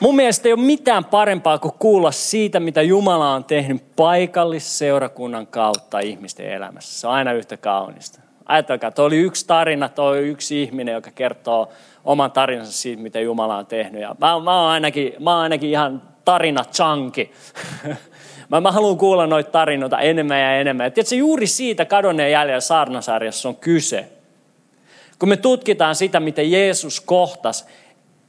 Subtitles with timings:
[0.00, 5.98] Mun mielestä ei ole mitään parempaa kuin kuulla siitä, mitä Jumala on tehnyt paikallisseurakunnan kautta
[5.98, 7.00] ihmisten elämässä.
[7.00, 8.20] Se on aina yhtä kaunista.
[8.46, 11.68] Ajatelkaa, tuo oli yksi tarina, tuo oli yksi ihminen, joka kertoo
[12.04, 14.02] oman tarinansa siitä, mitä Jumala on tehnyt.
[14.02, 17.28] Ja mä, mä, oon ainakin, mä oon ainakin ihan tarina chunky.
[18.50, 20.84] mä, mä haluan kuulla noita tarinoita enemmän ja enemmän.
[20.84, 24.08] Ja tiedätkö, juuri siitä kadonneen jäljellä saarnasarjassa on kyse.
[25.18, 27.64] Kun me tutkitaan sitä, miten Jeesus kohtasi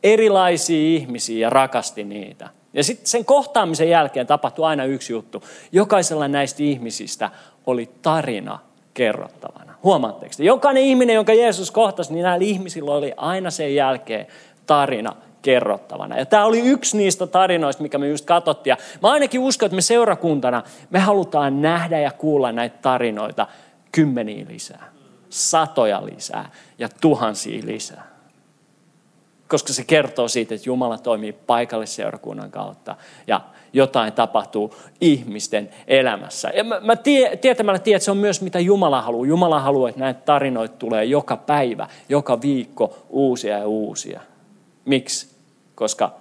[0.03, 2.49] erilaisia ihmisiä ja rakasti niitä.
[2.73, 5.43] Ja sitten sen kohtaamisen jälkeen tapahtui aina yksi juttu.
[5.71, 7.29] Jokaisella näistä ihmisistä
[7.65, 8.59] oli tarina
[8.93, 9.73] kerrottavana.
[9.83, 10.43] Huomaatteko te?
[10.43, 14.27] Jokainen ihminen, jonka Jeesus kohtasi, niin näillä ihmisillä oli aina sen jälkeen
[14.65, 16.17] tarina kerrottavana.
[16.17, 18.71] Ja tämä oli yksi niistä tarinoista, mikä me just katsottiin.
[18.71, 23.47] Ja mä ainakin uskon, että me seurakuntana, me halutaan nähdä ja kuulla näitä tarinoita
[23.91, 24.91] kymmeniä lisää,
[25.29, 28.10] satoja lisää ja tuhansia lisää
[29.51, 32.95] koska se kertoo siitä, että Jumala toimii paikallisseurakunnan kautta
[33.27, 33.41] ja
[33.73, 36.51] jotain tapahtuu ihmisten elämässä.
[36.55, 39.27] Ja mä, mä tie, tietämällä tiedän, että se on myös mitä Jumala haluaa.
[39.27, 44.21] Jumala haluaa, että näitä tarinoita tulee joka päivä, joka viikko uusia ja uusia.
[44.85, 45.29] Miksi?
[45.75, 46.11] Koska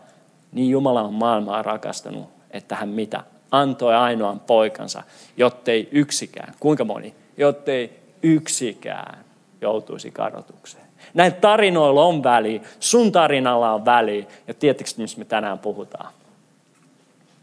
[0.52, 3.24] niin Jumala on maailmaa rakastanut, että hän mitä?
[3.50, 5.02] Antoi ainoan poikansa,
[5.36, 7.14] jottei yksikään, kuinka moni?
[7.36, 9.24] Jottei yksikään
[9.60, 10.89] joutuisi kadotukseen.
[11.14, 14.28] Näin tarinoilla on väli, sun tarinalla on väli.
[14.48, 16.12] Ja tiedättekö, mistä me tänään puhutaan?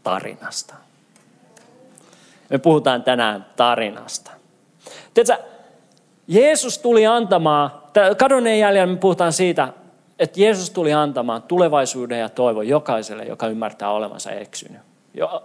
[0.02, 0.74] Tarinasta.
[2.50, 4.30] Me puhutaan tänään tarinasta.
[5.14, 5.44] Tiedätkö,
[6.28, 7.70] Jeesus tuli antamaan,
[8.16, 9.68] kadonneen jäljellä me puhutaan siitä,
[10.18, 14.87] että Jeesus tuli antamaan tulevaisuuden ja toivon jokaiselle, joka ymmärtää olevansa eksynyt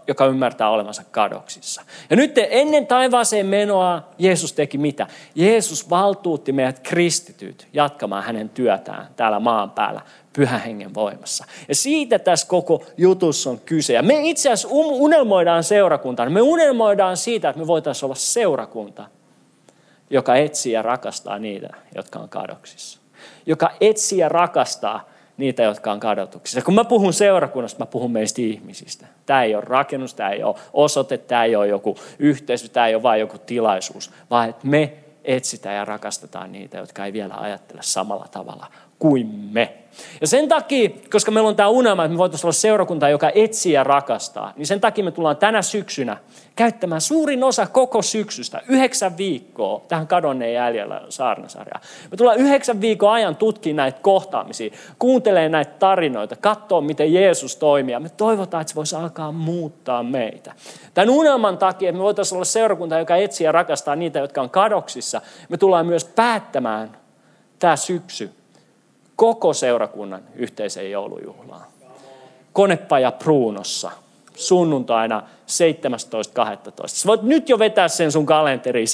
[0.08, 1.82] joka ymmärtää olevansa kadoksissa.
[2.10, 5.08] Ja nyt ennen taivaaseen menoa Jeesus teki mitä?
[5.36, 10.02] Jeesus valtuutti meidät kristityt jatkamaan hänen työtään täällä maan päällä
[10.34, 11.46] pyhän hengen voimassa.
[11.68, 13.94] Ja siitä tässä koko jutussa on kyse.
[13.94, 16.32] Ja me itse asiassa unelmoidaan seurakuntaan.
[16.32, 19.06] Me unelmoidaan siitä, että me voitaisiin olla seurakunta,
[20.10, 23.00] joka etsii ja rakastaa niitä, jotka on kadoksissa.
[23.46, 26.62] Joka etsii ja rakastaa niitä, jotka on kadotuksissa.
[26.62, 29.06] Kun mä puhun seurakunnasta, mä puhun meistä ihmisistä.
[29.26, 32.96] Tämä ei ole rakennus, tämä ei ole osoite, tämä ei ole joku yhteisö, tämä ei
[32.96, 37.82] ole vain joku tilaisuus, vaan että me etsitään ja rakastetaan niitä, jotka ei vielä ajattele
[37.84, 38.68] samalla tavalla
[39.04, 39.74] kuin me.
[40.22, 43.74] Ja sen takia, koska meillä on tämä unelma, että me voitaisiin olla seurakunta, joka etsii
[43.74, 46.18] ja rakastaa, niin sen takia me tullaan tänä syksynä
[46.56, 51.82] käyttämään suurin osa koko syksystä, yhdeksän viikkoa tähän kadonneen jäljellä saarnasarjaan.
[52.12, 58.00] Me tullaan yhdeksän viikon ajan tutkimaan näitä kohtaamisia, kuuntelemaan näitä tarinoita, katsoa miten Jeesus toimii.
[58.00, 60.54] Me toivotaan, että se voisi alkaa muuttaa meitä.
[60.94, 64.50] Tämän unelman takia, että me voitaisiin olla seurakunta, joka etsii ja rakastaa niitä, jotka on
[64.50, 66.98] kadoksissa, me tullaan myös päättämään
[67.60, 68.43] tämä syksy
[69.16, 71.66] koko seurakunnan yhteiseen joulujuhlaan.
[72.54, 73.92] Konepaja Pruunossa
[74.36, 75.28] sunnuntaina 17.12.
[76.86, 78.88] Sä voit nyt jo vetää sen sun kalenteriin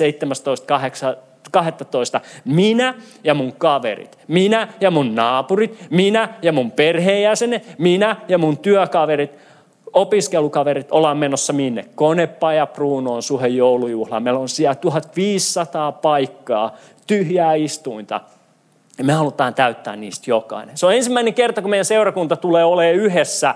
[2.18, 2.22] 17.12.
[2.46, 2.94] Minä
[3.24, 9.32] ja mun kaverit, minä ja mun naapurit, minä ja mun perheenjäsenet, minä ja mun työkaverit,
[9.94, 11.86] opiskelukaverit ollaan menossa minne?
[11.96, 14.24] Konepaja Pruunoon suhen joulujuhlaan.
[14.24, 16.76] Meillä on siellä 1500 paikkaa,
[17.08, 18.22] tyhjää istuinta.
[19.00, 20.78] Ja me halutaan täyttää niistä jokainen.
[20.78, 23.56] Se on ensimmäinen kerta, kun meidän seurakunta tulee olemaan yhdessä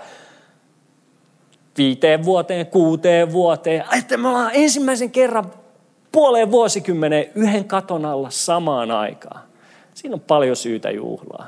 [1.78, 3.84] viiteen vuoteen, kuuteen vuoteen.
[3.98, 5.52] Että me ollaan ensimmäisen kerran
[6.12, 9.42] puoleen vuosikymmeneen yhden katon alla samaan aikaan.
[9.94, 11.48] Siinä on paljon syytä juhlaa.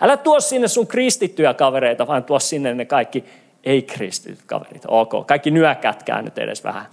[0.00, 3.24] Älä tuo sinne sun kristittyjä kavereita, vaan tuo sinne ne kaikki
[3.64, 4.82] ei-kristityt kaverit.
[4.88, 6.86] Ok, kaikki nyökätkää nyt edes vähän.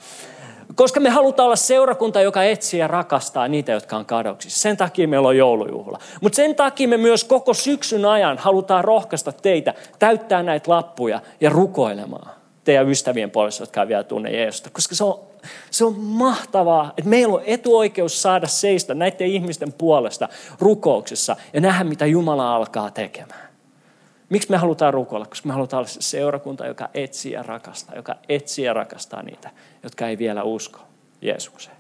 [0.76, 4.62] Koska me halutaan olla seurakunta, joka etsii ja rakastaa niitä, jotka on kadoksissa.
[4.62, 6.00] Sen takia meillä on joulujuhla.
[6.22, 11.50] Mutta sen takia me myös koko syksyn ajan halutaan rohkaista teitä täyttää näitä lappuja ja
[11.50, 12.32] rukoilemaan
[12.64, 14.70] teidän ystävien puolesta, jotka ei vielä tunne Jeesusta.
[14.70, 15.20] Koska se on,
[15.72, 20.29] se on mahtavaa, että meillä on etuoikeus saada seistä näiden ihmisten puolesta
[20.59, 23.50] rukouksessa ja nähdä, mitä Jumala alkaa tekemään.
[24.31, 25.25] Miksi me halutaan rukoilla?
[25.25, 29.49] Koska me halutaan olla se seurakunta, joka etsii ja rakastaa, joka etsii ja rakastaa niitä,
[29.83, 30.79] jotka ei vielä usko
[31.22, 31.75] Jeesukseen.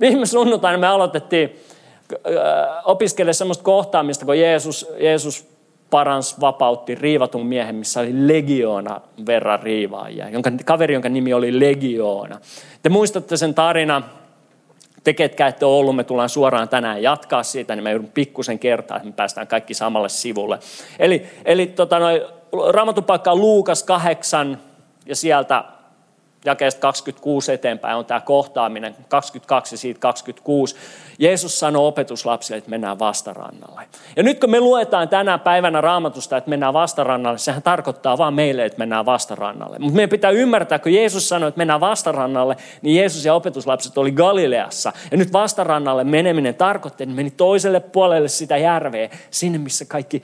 [0.00, 1.50] Viime sunnuntaina me aloitettiin
[2.12, 5.46] äh, opiskelemaan sellaista kohtaamista, kun Jeesus, Jeesus
[5.90, 12.40] parans, vapautti riivatun miehen, missä oli legioona verran riivaajia, jonka, kaveri, jonka nimi oli Legioona.
[12.82, 14.02] Te muistatte sen tarina,
[15.04, 18.58] te, ketkä ette ole ollut, me tullaan suoraan tänään jatkaa siitä, niin mä joudun pikkusen
[18.58, 20.58] kertaa, että me päästään kaikki samalle sivulle.
[20.98, 22.26] Eli, eli tota, noi,
[22.70, 24.58] raamatun paikka on Luukas 8
[25.06, 25.64] ja sieltä
[26.44, 30.76] jakeesta 26 eteenpäin on tämä kohtaaminen, 22 ja siitä 26.
[31.18, 33.80] Jeesus sanoo opetuslapsille, että mennään vastarannalle.
[34.16, 38.64] Ja nyt kun me luetaan tänä päivänä raamatusta, että mennään vastarannalle, sehän tarkoittaa vaan meille,
[38.64, 39.78] että mennään vastarannalle.
[39.78, 44.12] Mutta meidän pitää ymmärtää, kun Jeesus sanoi, että mennään vastarannalle, niin Jeesus ja opetuslapset oli
[44.12, 44.92] Galileassa.
[45.10, 50.22] Ja nyt vastarannalle meneminen tarkoitti, että meni toiselle puolelle sitä järveä, sinne missä kaikki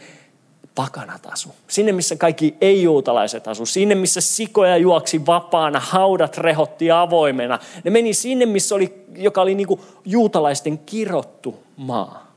[0.74, 1.54] pakanat asu.
[1.68, 3.66] Sinne, missä kaikki ei-juutalaiset asu.
[3.66, 7.58] Sinne, missä sikoja juoksi vapaana, haudat rehotti avoimena.
[7.84, 12.30] Ne meni sinne, missä oli, joka oli niin kuin juutalaisten kirottu maa.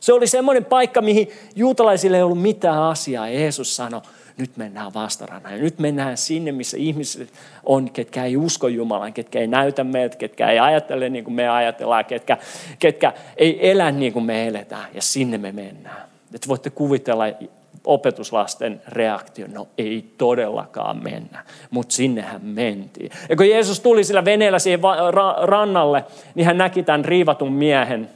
[0.00, 3.28] Se oli semmoinen paikka, mihin juutalaisille ei ollut mitään asiaa.
[3.28, 4.00] Jeesus sanoi,
[4.36, 5.50] nyt mennään vastarana.
[5.50, 7.32] Ja nyt mennään sinne, missä ihmiset
[7.64, 11.48] on, ketkä ei usko Jumalaan, ketkä ei näytä meiltä, ketkä ei ajattele niin kuin me
[11.48, 12.38] ajatellaan, ketkä,
[12.78, 14.88] ketkä ei elä niin kuin me eletään.
[14.94, 16.02] Ja sinne me mennään.
[16.34, 17.24] Että voitte kuvitella
[17.84, 23.10] opetuslasten reaktio, no ei todellakaan mennä, mutta sinnehän mentiin.
[23.28, 24.80] Ja kun Jeesus tuli sillä veneellä siihen
[25.42, 26.04] rannalle,
[26.34, 28.08] niin hän näki tämän riivatun miehen,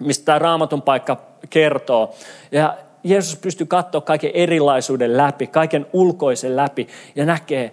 [0.00, 1.20] mistä tämä raamatun paikka
[1.50, 2.14] kertoo.
[2.52, 7.72] Ja Jeesus pystyi katsoa kaiken erilaisuuden läpi, kaiken ulkoisen läpi ja näkee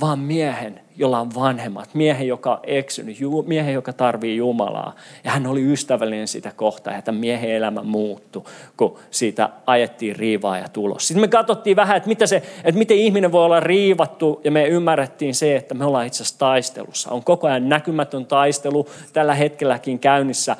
[0.00, 4.94] vaan miehen, jolla on vanhemmat, miehen, joka on eksynyt, miehen, joka tarvii Jumalaa.
[5.24, 8.42] Ja hän oli ystävällinen sitä kohtaa, ja tämän miehen elämä muuttui,
[8.76, 11.08] kun siitä ajettiin riivaa ja tulos.
[11.08, 14.66] Sitten me katsottiin vähän, että, mitä se, että miten ihminen voi olla riivattu, ja me
[14.66, 17.10] ymmärrettiin se, että me ollaan itse asiassa taistelussa.
[17.10, 20.56] On koko ajan näkymätön taistelu tällä hetkelläkin käynnissä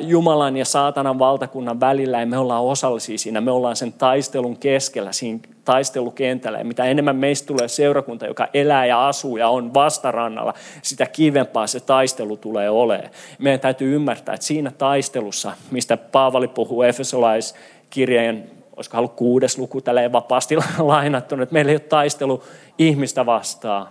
[0.00, 3.40] Jumalan ja saatanan valtakunnan välillä, ja me ollaan osallisia siinä.
[3.40, 6.58] Me ollaan sen taistelun keskellä, siinä taistelukentällä.
[6.58, 11.66] Ja mitä enemmän meistä tulee seurakunta, joka elää ja asuu ja on vastarannalla, sitä kivempaa
[11.66, 13.10] se taistelu tulee olemaan.
[13.38, 20.12] Meidän täytyy ymmärtää, että siinä taistelussa, mistä Paavali puhuu Efesolaiskirjeen, olisiko ollut kuudes luku tälleen
[20.12, 22.42] vapaasti lainattu, että meillä ei ole taistelu
[22.78, 23.88] ihmistä vastaan,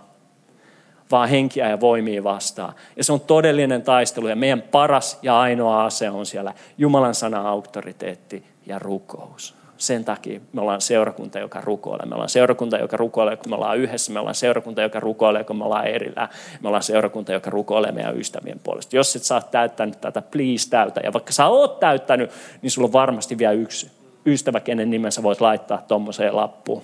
[1.10, 2.74] vaan henkiä ja voimia vastaan.
[2.96, 7.48] Ja se on todellinen taistelu ja meidän paras ja ainoa ase on siellä Jumalan sana,
[7.48, 9.57] auktoriteetti ja rukous.
[9.78, 12.06] Sen takia me ollaan seurakunta, joka rukoilee.
[12.06, 14.12] Me ollaan seurakunta, joka rukoilee, kun me ollaan yhdessä.
[14.12, 16.28] Me ollaan seurakunta, joka rukoilee, kun me ollaan erillään.
[16.62, 18.96] Me ollaan seurakunta, joka rukoilee meidän ystävien puolesta.
[18.96, 21.00] Jos et saa täyttänyt tätä, please täytä.
[21.04, 22.30] Ja vaikka sä oot täyttänyt,
[22.62, 23.90] niin sulla on varmasti vielä yksi
[24.26, 26.82] ystävä, kenen nimensä voit laittaa tuommoiseen lappuun.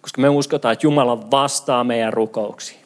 [0.00, 2.80] Koska me uskotaan, että Jumala vastaa meidän rukouksiin.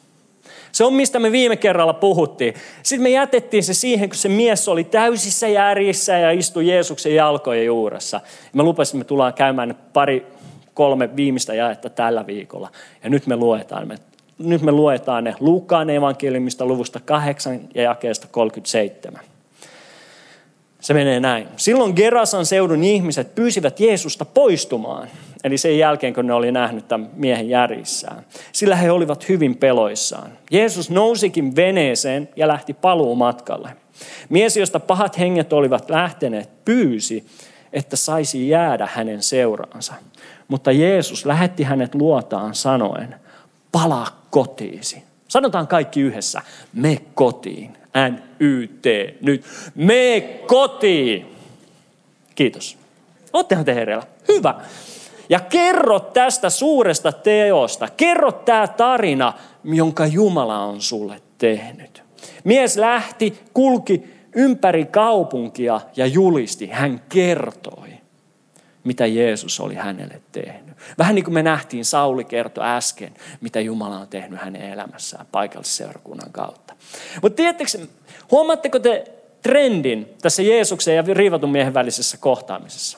[0.75, 2.53] Se on, mistä me viime kerralla puhuttiin.
[2.83, 7.65] Sitten me jätettiin se siihen, kun se mies oli täysissä järjissä ja istui Jeesuksen jalkojen
[7.65, 8.21] juuressa.
[8.53, 10.25] Me lupasimme, että tullaan käymään pari,
[10.73, 12.69] kolme viimeistä jaetta tällä viikolla.
[13.03, 13.95] Ja nyt me luetaan, me,
[14.37, 19.21] nyt me luetaan ne Luukkaan evankeliumista luvusta 8 ja jakeesta 37.
[20.85, 21.47] Se menee näin.
[21.57, 25.07] Silloin Gerasan seudun ihmiset pyysivät Jeesusta poistumaan,
[25.43, 28.25] eli sen jälkeen kun ne oli nähnyt tämän miehen järjissään.
[28.51, 30.31] Sillä he olivat hyvin peloissaan.
[30.51, 33.69] Jeesus nousikin veneeseen ja lähti paluumatkalle.
[34.29, 37.25] Mies, josta pahat henget olivat lähteneet, pyysi,
[37.73, 39.93] että saisi jäädä hänen seuraansa.
[40.47, 43.15] Mutta Jeesus lähetti hänet luotaan sanoen,
[43.71, 45.03] palaa kotiisi.
[45.35, 46.41] Sanotaan kaikki yhdessä,
[46.73, 47.77] me kotiin.
[48.09, 48.85] N-Y-T,
[49.21, 49.45] nyt.
[49.75, 51.35] Me kotiin.
[52.35, 52.77] Kiitos.
[53.33, 54.03] Oottehan te hereillä?
[54.27, 54.55] Hyvä.
[55.29, 57.87] Ja kerro tästä suuresta teosta.
[57.97, 62.03] Kerro tämä tarina, jonka Jumala on sulle tehnyt.
[62.43, 64.03] Mies lähti, kulki
[64.35, 66.67] ympäri kaupunkia ja julisti.
[66.67, 67.89] Hän kertoi,
[68.83, 70.64] mitä Jeesus oli hänelle tehnyt.
[70.97, 76.31] Vähän niin kuin me nähtiin, Sauli kertoi äsken, mitä Jumala on tehnyt hänen elämässään paikallisseurakunnan
[76.31, 76.73] kautta.
[77.21, 77.71] Mutta tiedättekö,
[78.31, 82.97] Huomaatteko te trendin tässä Jeesuksen ja riivatun miehen välisessä kohtaamisessa?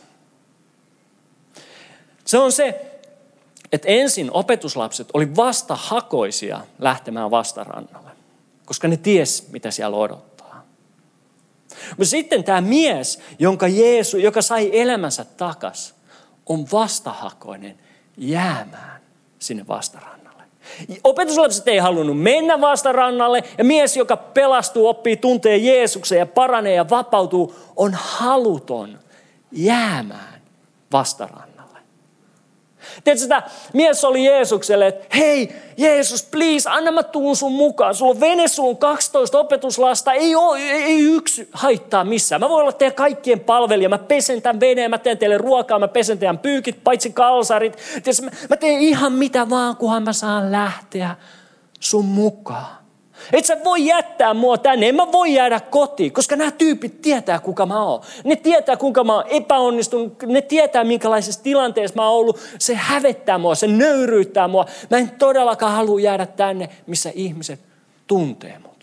[2.25, 2.91] Se on se,
[3.71, 8.11] että ensin opetuslapset oli vastahakoisia lähtemään vastarannalle,
[8.65, 10.65] koska ne ties, mitä siellä odottaa.
[11.89, 15.93] Mutta sitten tämä mies, jonka Jeesus, joka sai elämänsä takas,
[16.49, 17.77] on vastahakoinen
[18.17, 19.01] jäämään
[19.39, 20.43] sinne vastarannalle.
[21.03, 26.89] Opetuslapset ei halunnut mennä vastarannalle ja mies, joka pelastuu, oppii, tuntee Jeesuksen ja paranee ja
[26.89, 28.99] vapautuu, on haluton
[29.51, 30.41] jäämään
[30.91, 31.46] vastarannalle.
[33.07, 37.95] Tiedätkö, sitä mies oli Jeesukselle, että hei Jeesus, please, anna mä tuun sun mukaan.
[37.95, 42.41] Sulla on vene, sulla on 12 opetuslasta, ei, ole, ei, ei yksi haittaa missään.
[42.41, 45.87] Mä voin olla teidän kaikkien palvelija, mä pesen tämän veneen, mä teen teille ruokaa, mä
[45.87, 47.77] pesen teidän pyykit, paitsi kalsarit.
[48.03, 51.15] Tiedätkö, mä, mä teen ihan mitä vaan, kunhan mä saan lähteä
[51.79, 52.86] sun mukaan.
[53.33, 57.39] Et sä voi jättää mua tänne, en mä voi jäädä kotiin, koska nämä tyypit tietää
[57.39, 58.01] kuka mä oon.
[58.23, 62.39] Ne tietää kuinka mä oon epäonnistunut, ne tietää minkälaisessa tilanteessa mä oon ollut.
[62.59, 64.65] Se hävettää mua, se nöyryyttää mua.
[64.89, 67.59] Mä en todellakaan halua jäädä tänne, missä ihmiset
[68.07, 68.76] tuntee mut.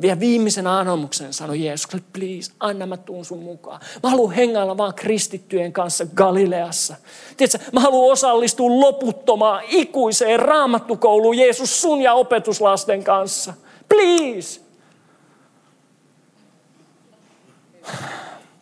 [0.00, 3.80] Vielä viimeisen anomuksen sanoi Jeesus, please, anna mä tuun sun mukaan.
[4.02, 6.96] Mä haluan hengailla vaan kristittyjen kanssa Galileassa.
[7.36, 13.54] Tiedätkö, mä haluan osallistua loputtomaan ikuiseen raamattukouluun Jeesus sun ja opetuslasten kanssa.
[13.88, 14.60] Please.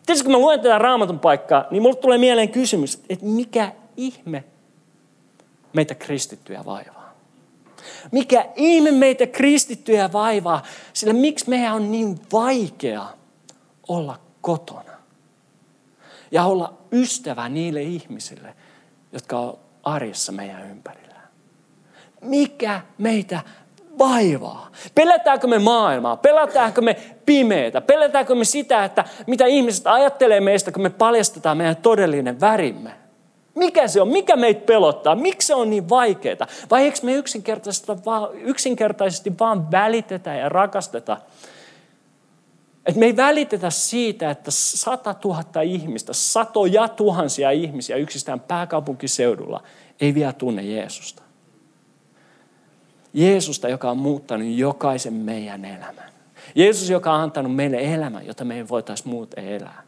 [0.05, 4.43] Tiedätkö, kun mä luen tätä raamatun paikkaa, niin mulle tulee mieleen kysymys, että mikä ihme
[5.73, 6.94] meitä kristittyjä vaivaa?
[8.11, 10.63] Mikä ihme meitä kristittyjä vaivaa,
[10.93, 13.05] sillä miksi meidän on niin vaikea
[13.87, 14.91] olla kotona
[16.31, 18.55] ja olla ystävä niille ihmisille,
[19.11, 21.15] jotka on arjessa meidän ympärillä.
[22.21, 23.39] Mikä meitä
[23.99, 24.71] vaivaa?
[24.95, 26.17] Pelätäänkö me maailmaa?
[26.17, 27.81] Pelätäänkö me pimeätä?
[27.81, 33.04] Pelätäänkö me sitä, että mitä ihmiset ajattelee meistä, kun me paljastetaan meidän todellinen värimme?
[33.55, 34.07] Mikä se on?
[34.07, 35.15] Mikä meitä pelottaa?
[35.15, 36.47] Miksi se on niin vaikeaa?
[36.71, 41.17] Vai eikö me yksinkertaisesti vaan, yksinkertaisesti vaan välitetä ja rakasteta?
[42.85, 49.63] Että me ei välitetä siitä, että sata tuhatta ihmistä, satoja tuhansia ihmisiä yksistään pääkaupunkiseudulla
[50.01, 51.23] ei vielä tunne Jeesusta.
[53.13, 56.11] Jeesusta, joka on muuttanut jokaisen meidän elämän.
[56.55, 59.84] Jeesus, joka on antanut meille elämän, jota me ei voitaisiin muuten elää.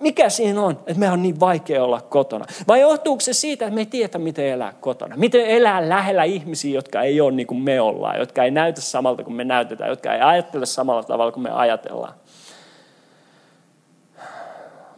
[0.00, 2.44] Mikä siinä on, että me on niin vaikea olla kotona?
[2.68, 5.16] Vai johtuuko se siitä, että me ei tiedä, miten elää kotona?
[5.16, 9.24] Miten elää lähellä ihmisiä, jotka ei ole niin kuin me ollaan, jotka ei näytä samalta
[9.24, 12.14] kuin me näytetään, jotka ei ajattele samalla tavalla kuin me ajatellaan?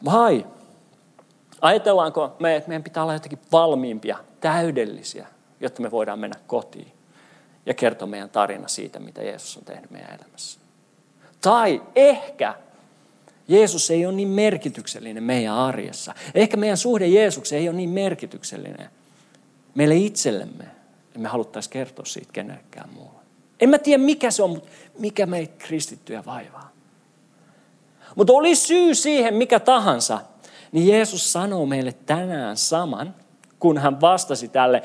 [0.04, 0.46] Vai
[1.60, 5.26] ajatellaanko me, että meidän pitää olla jotenkin valmiimpia, täydellisiä,
[5.60, 6.92] jotta me voidaan mennä kotiin
[7.66, 10.60] ja kertoa meidän tarina siitä, mitä Jeesus on tehnyt meidän elämässä?
[11.40, 12.54] Tai ehkä
[13.48, 16.14] Jeesus ei ole niin merkityksellinen meidän arjessa.
[16.34, 18.90] Ehkä meidän suhde Jeesukseen ei ole niin merkityksellinen
[19.74, 20.64] meille itsellemme,
[21.06, 23.20] että me haluttaisiin kertoa siitä kenellekään muulle.
[23.60, 26.72] En mä tiedä mikä se on, mutta mikä meitä kristittyjä vaivaa.
[28.16, 30.20] Mutta oli syy siihen mikä tahansa,
[30.72, 33.14] niin Jeesus sanoo meille tänään saman,
[33.58, 34.82] kun hän vastasi tälle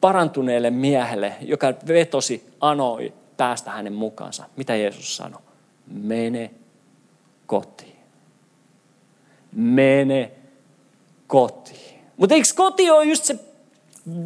[0.00, 4.44] parantuneelle miehelle, joka vetosi, anoi päästä hänen mukaansa.
[4.56, 5.40] Mitä Jeesus sanoi?
[5.86, 6.50] Mene
[7.52, 7.96] kotiin.
[9.52, 10.30] Mene
[11.26, 12.00] kotiin.
[12.16, 13.36] Mutta eikö koti ole just se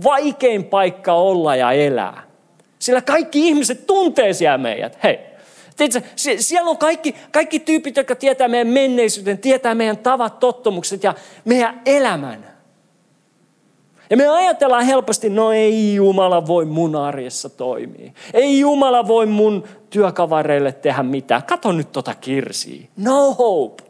[0.05, 2.23] vaikein paikka olla ja elää?
[2.79, 4.99] Sillä kaikki ihmiset tuntee siellä meidät.
[5.03, 5.19] Hei,
[5.77, 11.15] Tiedätkö, siellä on kaikki, kaikki tyypit, jotka tietää meidän menneisyyden, tietää meidän tavat, tottumukset ja
[11.45, 12.56] meidän elämän.
[14.11, 18.13] Ja me ajatellaan helposti, no ei Jumala voi mun arjessa toimia.
[18.35, 21.43] Ei Jumala voi mun työkavareille tehdä mitään.
[21.43, 22.87] Kato nyt tota kirsiä.
[22.97, 23.83] No hope.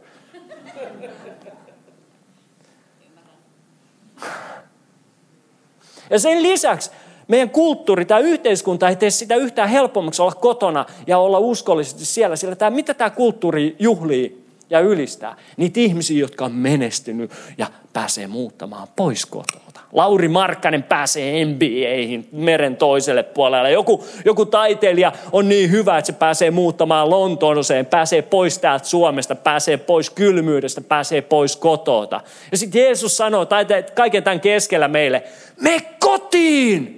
[6.11, 6.91] Ja sen lisäksi
[7.29, 12.37] meidän kulttuuri, tämä yhteiskunta ei tee sitä yhtään helpommaksi olla kotona ja olla uskollisesti siellä.
[12.37, 15.37] Sillä tämä, mitä tämä kulttuuri juhlii ja ylistää?
[15.57, 19.67] Niitä ihmisiä, jotka on menestynyt ja pääsee muuttamaan pois kotoa.
[19.93, 23.71] Lauri Markkanen pääsee NBAihin meren toiselle puolelle.
[23.71, 29.35] Joku, joku taiteilija on niin hyvä, että se pääsee muuttamaan Lontooseen, pääsee pois täältä Suomesta,
[29.35, 32.21] pääsee pois kylmyydestä, pääsee pois kotota.
[32.53, 35.23] Ja sitten Jeesus sanoo tai kaiken tämän keskellä meille,
[35.61, 36.93] me kotiin!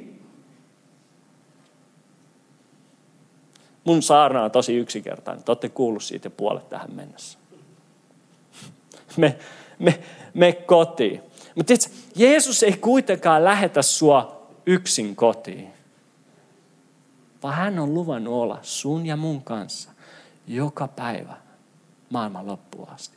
[3.84, 5.44] Mun saarna on tosi yksinkertainen.
[5.44, 7.38] Te olette kuullut siitä puolet tähän mennessä.
[9.18, 9.38] Me,
[9.78, 9.98] me,
[10.34, 11.22] me kotiin.
[11.54, 11.72] Mutta
[12.16, 15.68] Jeesus ei kuitenkaan lähetä sua yksin kotiin,
[17.42, 19.90] vaan hän on luvannut olla sun ja mun kanssa
[20.46, 21.34] joka päivä
[22.10, 23.16] maailman loppuun asti.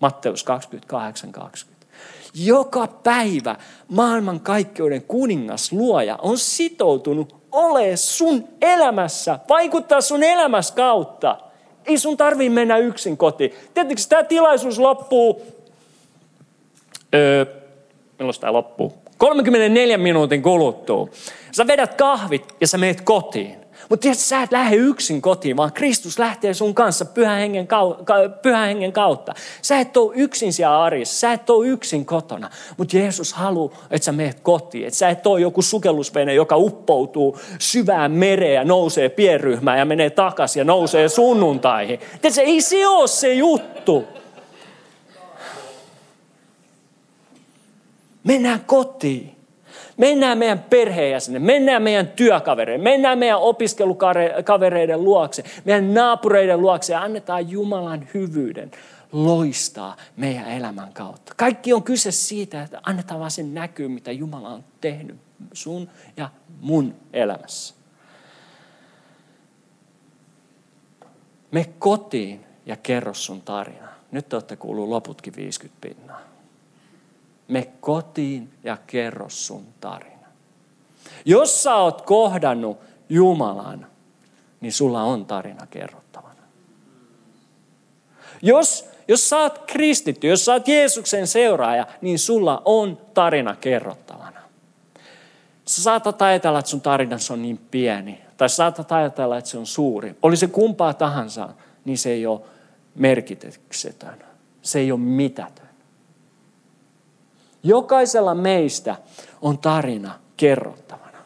[0.00, 1.86] Matteus 28, 20.
[2.34, 3.56] Joka päivä
[3.88, 11.40] maailman kaikkeuden kuningas luoja on sitoutunut ole sun elämässä, vaikuttaa sun elämässä kautta.
[11.86, 13.54] Ei sun tarvii mennä yksin kotiin.
[13.74, 15.42] Tiedättekö, tämä tilaisuus loppuu
[17.14, 17.46] öö,
[18.18, 18.92] milloin tämä loppuu?
[19.18, 21.08] 34 minuutin kuluttua.
[21.52, 23.63] Sä vedät kahvit ja sä meet kotiin.
[23.88, 28.14] Mutta tiedätkö, sä et lähde yksin kotiin, vaan Kristus lähtee sun kanssa pyhän hengen, kautta,
[28.42, 29.34] pyhän hengen kautta.
[29.62, 32.50] Sä et ole yksin siellä arjessa, sä et ole yksin kotona.
[32.76, 34.86] Mutta Jeesus haluaa, että sä meet kotiin.
[34.86, 40.10] Että sä et ole joku sukellusvene, joka uppoutuu syvään mereen ja nousee pienryhmään ja menee
[40.10, 41.98] takaisin ja nousee sunnuntaihin.
[41.98, 44.04] Tiedätkö, ei se ole se juttu.
[48.24, 49.43] Mennään kotiin.
[49.96, 57.50] Mennään meidän perheenjäsenen, mennään meidän työkavereiden, mennään meidän opiskelukavereiden luokse, meidän naapureiden luokse ja annetaan
[57.50, 58.70] Jumalan hyvyyden
[59.12, 61.32] loistaa meidän elämän kautta.
[61.36, 65.16] Kaikki on kyse siitä, että annetaan vaan sen näkyy, mitä Jumala on tehnyt
[65.52, 67.74] sun ja mun elämässä.
[71.50, 73.88] Me kotiin ja kerro sun tarina.
[74.10, 76.33] Nyt te olette kuullut loputkin 50 pinnaa.
[77.48, 80.14] Me kotiin ja kerro sun tarina.
[81.24, 83.86] Jos sä oot kohdannut Jumalan,
[84.60, 86.42] niin sulla on tarina kerrottavana.
[88.42, 94.40] Jos, jos sä oot kristitty, jos sä oot Jeesuksen seuraaja, niin sulla on tarina kerrottavana.
[95.64, 99.66] Sä saatat ajatella, että sun tarinassa on niin pieni, tai saatat ajatella, että se on
[99.66, 100.16] suuri.
[100.22, 101.48] Oli se kumpaa tahansa,
[101.84, 102.40] niin se ei ole
[102.94, 104.24] merkityksetön.
[104.62, 105.63] Se ei ole mitätön.
[107.64, 108.96] Jokaisella meistä
[109.42, 111.18] on tarina kerrottavana.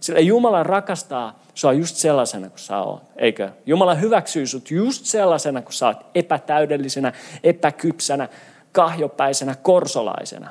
[0.00, 3.50] Sillä Jumala rakastaa sua just sellaisena kuin sä oot, eikö?
[3.66, 8.28] Jumala hyväksyy sut just sellaisena kuin sä oot, epätäydellisenä, epäkypsänä,
[8.72, 10.50] kahjopäisenä, korsolaisena.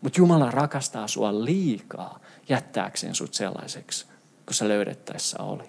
[0.00, 4.06] Mutta Jumala rakastaa sua liikaa jättääkseen sut sellaiseksi,
[4.46, 5.64] kun sä löydettäessä oli.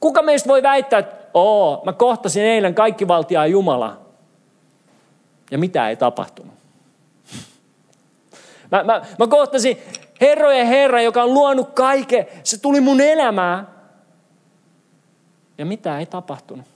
[0.00, 4.00] Kuka meistä voi väittää, että oo, mä kohtasin eilen kaikki valtiaa Jumala
[5.50, 6.61] ja mitä ei tapahtunut?
[8.72, 9.78] Mä, mä, mä kohtasin
[10.20, 12.26] herrojen Herra, joka on luonut kaiken.
[12.44, 13.68] Se tuli mun elämään.
[15.58, 16.66] Ja mitä ei tapahtunut.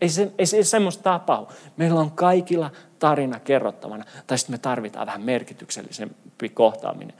[0.00, 1.48] Ei se, ei se semmoista tapahdu.
[1.76, 4.04] Meillä on kaikilla tarina kerrottavana.
[4.26, 7.14] Tai sitten me tarvitaan vähän merkityksellisempi kohtaaminen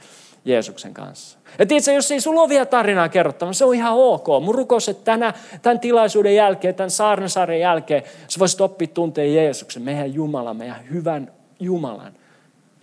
[0.44, 1.38] Jeesuksen kanssa.
[1.58, 4.26] Ja tiedätkö, jos ei sulla ole vielä tarinaa kerrottavana, se on ihan ok.
[4.42, 9.82] Mun rukous, että tänä, tämän tilaisuuden jälkeen, tämän saarnasarjan jälkeen, sä voisit oppia tuntea Jeesuksen,
[9.82, 12.12] meidän Jumalan, meidän hyvän Jumalan.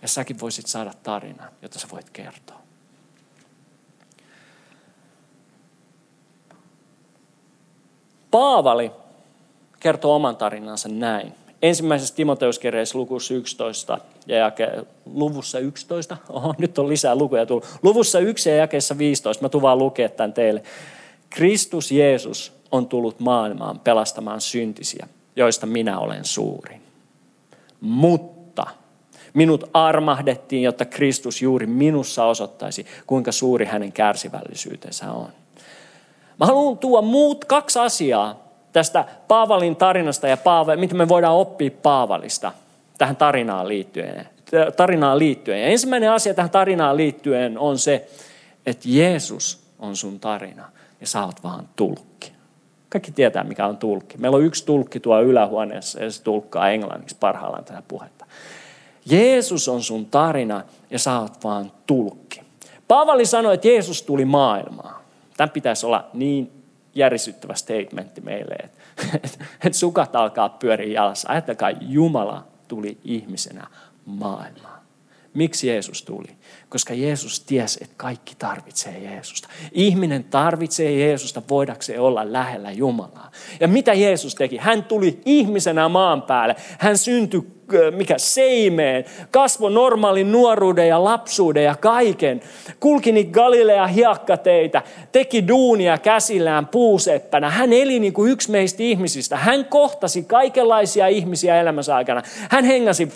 [0.02, 2.58] Ja säkin voisit saada tarinan, jota sä voit kertoa.
[8.30, 8.90] Paavali
[9.80, 11.34] kertoo oman tarinansa näin.
[11.62, 14.70] Ensimmäisessä Timoteuskirjeessä lukussa 11 ja jake,
[15.06, 17.66] luvussa 11, oho, nyt on lisää lukuja tullut.
[17.82, 20.62] Luvussa 1 ja jakeessa 15, mä tuun vaan lukea tämän teille.
[21.30, 26.82] Kristus Jeesus on tullut maailmaan pelastamaan syntisiä, joista minä olen suurin.
[27.80, 28.37] Mutta
[29.34, 35.28] Minut armahdettiin, jotta Kristus juuri minussa osoittaisi, kuinka suuri hänen kärsivällisyytensä on.
[36.40, 41.70] Mä haluan tuoda muut kaksi asiaa tästä Paavalin tarinasta ja Paava, mitä me voidaan oppia
[41.82, 42.52] Paavalista
[42.98, 44.28] tähän tarinaan liittyen.
[44.76, 45.60] Tarinaan liittyen.
[45.60, 48.08] Ja ensimmäinen asia tähän tarinaan liittyen on se,
[48.66, 50.64] että Jeesus on sun tarina
[51.00, 52.32] ja sä oot vaan tulkki.
[52.88, 54.18] Kaikki tietää, mikä on tulkki.
[54.18, 58.17] Meillä on yksi tulkki tuo ylähuoneessa ja se tulkkaa englanniksi parhaillaan tätä puhetta.
[59.10, 62.40] Jeesus on sun tarina ja sä oot vaan tulkki.
[62.88, 65.02] Paavali sanoi, että Jeesus tuli maailmaan.
[65.36, 66.52] Tämä pitäisi olla niin
[66.94, 68.78] järisyttävä statementti meille, että,
[69.64, 71.28] että sukat alkaa pyöriä jalassa.
[71.28, 73.66] Ajatelkaa, Jumala tuli ihmisenä
[74.06, 74.80] maailmaan.
[75.34, 76.36] Miksi Jeesus tuli?
[76.68, 79.48] Koska Jeesus tiesi, että kaikki tarvitsee Jeesusta.
[79.72, 83.30] Ihminen tarvitsee Jeesusta voidakseen olla lähellä Jumalaa.
[83.60, 84.56] Ja mitä Jeesus teki?
[84.56, 86.56] Hän tuli ihmisenä maan päälle.
[86.78, 87.58] Hän syntyi
[87.90, 92.40] mikä seimeen, kasvo normaalin nuoruuden ja lapsuuden ja kaiken.
[92.80, 94.82] Kulki niitä Galilea hiakkateitä,
[95.12, 97.50] teki duunia käsillään puuseppänä.
[97.50, 99.36] Hän eli niin kuin yksi meistä ihmisistä.
[99.36, 102.22] Hän kohtasi kaikenlaisia ihmisiä elämänsä aikana.
[102.50, 103.08] Hän hengasi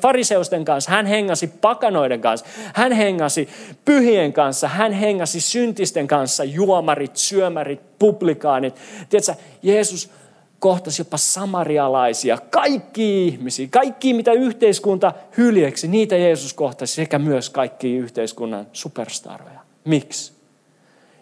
[0.00, 3.48] fariseusten kanssa, hän hengasi pakanoiden kanssa, hän hengasi
[3.84, 8.74] pyhien kanssa, hän hengasi syntisten kanssa, juomarit, syömärit, publikaanit.
[9.08, 10.10] Tiedätkö, Jeesus
[10.58, 17.96] kohtasi jopa samarialaisia, kaikki ihmisiä, kaikki mitä yhteiskunta hyljeksi, niitä Jeesus kohtasi sekä myös kaikki
[17.96, 19.60] yhteiskunnan superstaroja.
[19.84, 20.32] Miksi?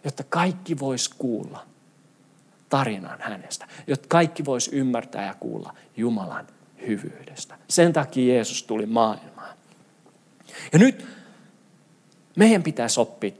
[0.04, 1.64] Jotta kaikki vois kuulla
[2.68, 6.46] tarinan hänestä, jotta kaikki vois ymmärtää ja kuulla Jumalan
[6.86, 7.54] hyvyydestä.
[7.68, 9.56] Sen takia Jeesus tuli maailmaan.
[10.72, 11.06] Ja nyt
[12.36, 13.32] meidän pitäisi oppia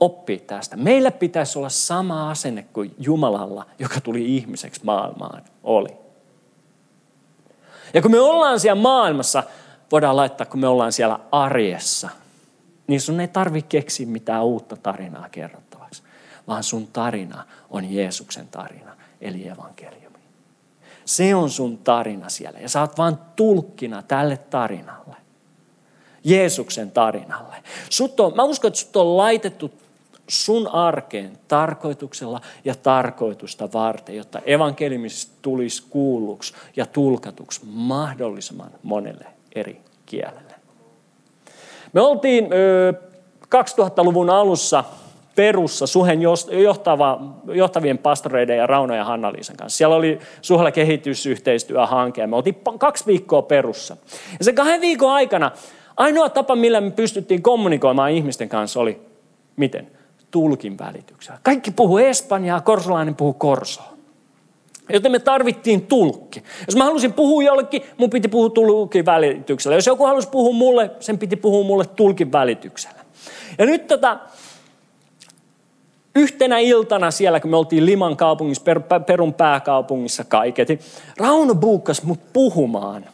[0.00, 0.76] oppia tästä.
[0.76, 5.96] Meillä pitäisi olla sama asenne kuin Jumalalla, joka tuli ihmiseksi maailmaan, oli.
[7.94, 9.42] Ja kun me ollaan siellä maailmassa,
[9.92, 12.08] voidaan laittaa, kun me ollaan siellä arjessa,
[12.86, 16.02] niin sun ei tarvitse keksiä mitään uutta tarinaa kerrottavaksi.
[16.46, 20.18] vaan sun tarina on Jeesuksen tarina, eli evankeliumi.
[21.04, 25.16] Se on sun tarina siellä ja sä oot vaan tulkkina tälle tarinalle.
[26.24, 27.56] Jeesuksen tarinalle.
[27.90, 29.72] Sut on, mä uskon, että sut on laitettu
[30.28, 39.80] sun arkeen tarkoituksella ja tarkoitusta varten, jotta evankeliumista tulisi kuulluksi ja tulkatuksi mahdollisimman monelle eri
[40.06, 40.54] kielelle.
[41.92, 42.92] Me oltiin ö,
[43.44, 44.84] 2000-luvun alussa
[45.34, 46.20] Perussa Suhen
[46.62, 49.76] johtava, johtavien pastoreiden ja Rauno ja Hanna-Liisan kanssa.
[49.76, 53.96] Siellä oli Suhella kehitysyhteistyöhanke ja me oltiin kaksi viikkoa Perussa.
[54.38, 55.50] Ja sen kahden viikon aikana
[55.98, 59.00] ainoa tapa, millä me pystyttiin kommunikoimaan ihmisten kanssa oli,
[59.56, 59.90] miten?
[60.30, 61.38] Tulkin välityksellä.
[61.42, 63.98] Kaikki puhuu espanjaa, korsolainen puhuu korsoa.
[64.92, 66.42] Joten me tarvittiin tulkki.
[66.66, 69.76] Jos mä halusin puhua jollekin, mun piti puhua tulkin välityksellä.
[69.76, 73.00] Jos joku halusi puhua mulle, sen piti puhua mulle tulkin välityksellä.
[73.58, 74.18] Ja nyt tota,
[76.14, 78.64] yhtenä iltana siellä, kun me oltiin Liman kaupungissa,
[79.06, 80.78] Perun pääkaupungissa kaiketi,
[81.16, 83.04] Rauno buukkas mut puhumaan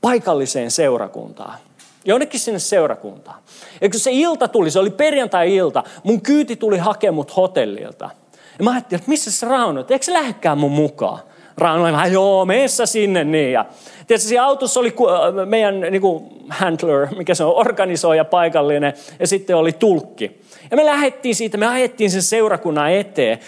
[0.00, 1.58] paikalliseen seurakuntaan.
[2.04, 3.42] Jonnekin sinne seurakuntaan.
[3.80, 8.10] Ja kun se ilta tuli, se oli perjantai-ilta, mun kyyti tuli hakemut hotellilta–
[8.58, 11.18] ja mä ajattelin, että missä se Rauno, eikö se lähdekään mun mukaan?
[11.60, 13.52] Vähän, joo, meessä sinne niin.
[13.52, 13.64] Ja
[14.06, 19.26] tietysti siinä autossa oli äh, meidän niin kuin handler, mikä se on, organisoija paikallinen, ja
[19.26, 20.42] sitten oli tulkki.
[20.70, 23.38] Ja me lähdettiin siitä, me ajettiin sen seurakunnan eteen.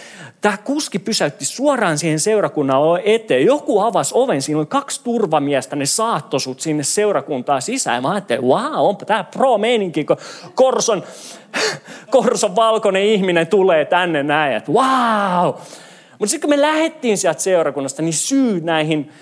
[0.41, 3.47] Tämä kuski pysäytti suoraan siihen seurakunnan eteen.
[3.47, 7.95] Joku avasi oven, siinä oli kaksi turvamiestä, ne saattosut sinne seurakuntaan sisään.
[7.95, 10.17] Ja mä ajattelin, wow, onpa tämä pro-meininki, kun
[10.55, 11.03] Korson,
[12.11, 15.55] Korson valkoinen ihminen tulee tänne näin, että wow.
[16.19, 19.13] Mutta sitten kun me lähdettiin sieltä seurakunnasta, niin syy näihin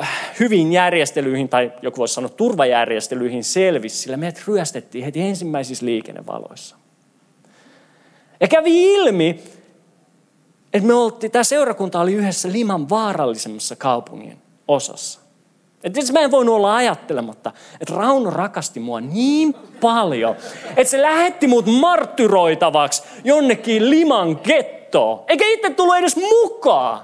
[0.00, 0.08] äh,
[0.40, 6.76] hyviin järjestelyihin, tai joku voisi sanoa turvajärjestelyihin selvisi, sillä meidät ryöstettiin heti ensimmäisissä liikennevaloissa.
[8.40, 9.40] Ja kävi ilmi,
[10.72, 15.20] että me oltiin, tämä seurakunta oli yhdessä Liman vaarallisemmassa kaupungin osassa.
[15.84, 20.36] Et mä en voinut olla ajattelematta, että Rauno rakasti mua niin paljon,
[20.76, 24.81] että se lähetti mut marttyroitavaksi jonnekin Liman gettoon.
[25.28, 27.00] Eikä itse tullut edes mukaan.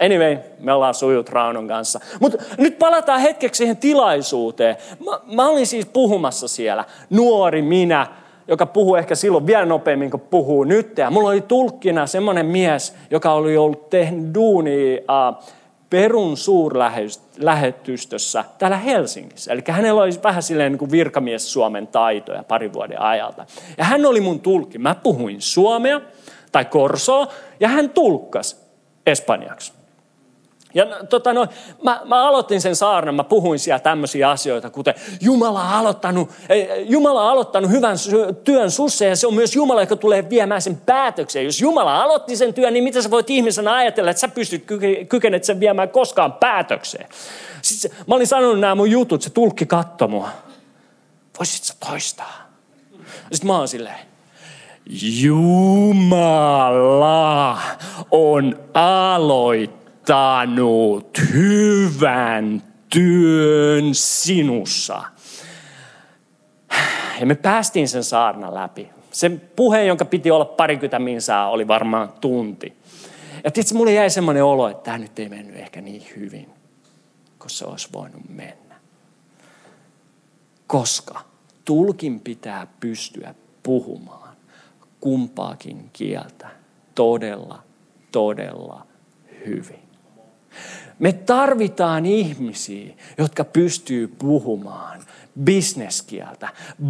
[0.00, 2.00] Anyway, me ollaan sujut Raunon kanssa.
[2.20, 4.76] Mutta nyt palataan hetkeksi siihen tilaisuuteen.
[5.04, 8.06] Mä, mä olin siis puhumassa siellä, nuori minä,
[8.48, 10.98] joka puhuu ehkä silloin vielä nopeammin kuin puhuu nyt.
[10.98, 15.44] Ja mulla oli tulkkina semmoinen mies, joka oli ollut tehnyt duunia uh,
[15.90, 19.52] Perun suurlähetystössä täällä Helsingissä.
[19.52, 23.46] Eli hänellä oli vähän silleen niin kuin virkamies Suomen taitoja pari vuoden ajalta.
[23.78, 24.78] Ja hän oli mun tulkki.
[24.78, 26.00] Mä puhuin suomea
[26.52, 27.28] tai korsoa
[27.60, 28.56] ja hän tulkkasi
[29.06, 29.77] espanjaksi.
[30.74, 31.46] Ja tota no,
[31.82, 36.30] mä, mä aloitin sen saarnan, mä puhuin siellä tämmöisiä asioita, kuten Jumala on aloittanut,
[36.84, 37.96] Jumala on aloittanut hyvän
[38.44, 41.44] työn sussa ja se on myös Jumala, joka tulee viemään sen päätökseen.
[41.44, 44.64] Jos Jumala aloitti sen työn, niin mitä sä voit ihmisenä ajatella, että sä pystyt
[45.08, 47.08] kykenet sen viemään koskaan päätökseen.
[47.62, 50.28] Sitten mä olin sanonut nämä mun jutut, se tulkki katsoi mua.
[51.38, 52.48] Voisit sä toistaa?
[53.32, 53.98] Sitten mä oon silleen,
[55.20, 56.78] Jumala
[58.10, 65.02] on aloittanut aloittanut hyvän työn sinussa.
[67.20, 68.90] Ja me päästiin sen saarnan läpi.
[69.10, 72.76] Se puhe, jonka piti olla parikymmentä minsaa, oli varmaan tunti.
[73.44, 76.48] Ja tietysti mulle jäi semmoinen olo, että tämä nyt ei mennyt ehkä niin hyvin,
[77.38, 78.74] kun se olisi voinut mennä.
[80.66, 81.20] Koska
[81.64, 84.36] tulkin pitää pystyä puhumaan
[85.00, 86.48] kumpaakin kieltä
[86.94, 87.62] todella,
[88.12, 88.86] todella
[89.46, 89.87] hyvin.
[90.98, 95.00] Me tarvitaan ihmisiä, jotka pystyy puhumaan
[95.44, 96.48] bisneskieltä,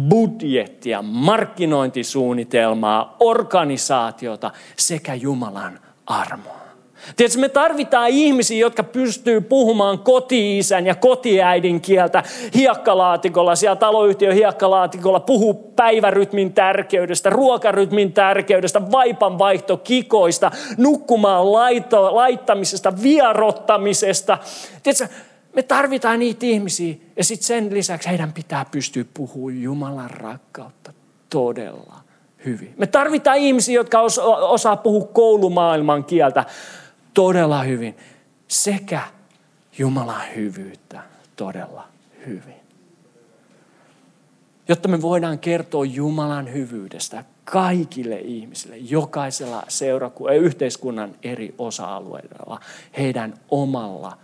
[0.09, 6.58] budjettia, markkinointisuunnitelmaa, organisaatiota sekä Jumalan armoa.
[7.15, 12.23] Tiedätkö, me tarvitaan ihmisiä, jotka pystyy puhumaan koti-isän ja kotiäidin kieltä
[12.55, 24.37] hiekkalaatikolla, siellä taloyhtiön hiekkalaatikolla, puhuu päivärytmin tärkeydestä, ruokarytmin tärkeydestä, vaipanvaihto kikoista, nukkumaan laito, laittamisesta, vierottamisesta.
[24.83, 25.07] Tiedätkö,
[25.55, 30.93] me tarvitaan niitä ihmisiä ja sitten sen lisäksi heidän pitää pystyä puhumaan Jumalan rakkautta
[31.29, 31.95] todella
[32.45, 32.73] hyvin.
[32.77, 34.01] Me tarvitaan ihmisiä, jotka
[34.41, 36.45] osaa puhua koulumaailman kieltä
[37.13, 37.97] todella hyvin
[38.47, 39.01] sekä
[39.77, 41.01] Jumalan hyvyyttä
[41.35, 41.87] todella
[42.25, 42.59] hyvin.
[44.67, 52.59] Jotta me voidaan kertoa Jumalan hyvyydestä kaikille ihmisille, jokaisella seuraku- yhteiskunnan eri osa-alueilla,
[52.97, 54.17] heidän omalla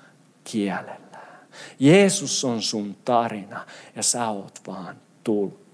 [0.43, 1.39] kielellään.
[1.79, 5.64] Jeesus on sun tarina ja sä oot vaan tulkki.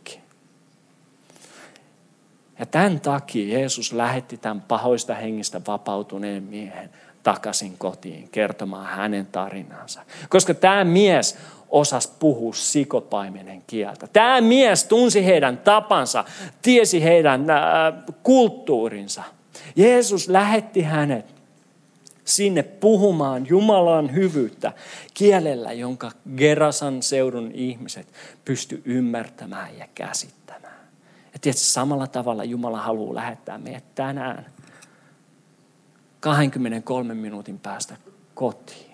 [2.62, 6.90] Ja tämän takia Jeesus lähetti tämän pahoista hengistä vapautuneen miehen
[7.24, 10.02] takaisin kotiin kertomaan hänen tarinansa.
[10.30, 11.38] Koska tämä mies
[11.70, 14.08] osasi puhua sikopaimenen kieltä.
[14.08, 16.24] Tämä mies tunsi heidän tapansa,
[16.62, 17.58] tiesi heidän äh,
[18.24, 19.24] kulttuurinsa.
[19.76, 21.26] Jeesus lähetti hänet
[22.26, 24.74] sinne puhumaan Jumalan hyvyyttä
[25.14, 28.08] kielellä, jonka Gerasan seudun ihmiset
[28.46, 30.41] pysty ymmärtämään ja käsittämään.
[31.42, 34.46] Tietysti samalla tavalla Jumala haluaa lähettää meidät tänään
[36.20, 37.98] 23 minuutin päästä
[38.34, 38.92] kotiin